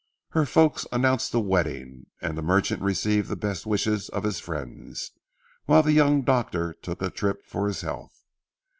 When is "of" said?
4.09-4.23